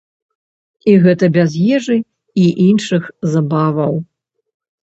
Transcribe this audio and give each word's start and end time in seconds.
І 0.93 0.95
гэта 1.03 1.25
без 1.35 1.51
ежы 1.77 1.97
і 2.47 2.47
іншых 2.67 3.03
забаваў. 3.35 3.93